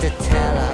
to 0.00 0.10
tell 0.10 0.67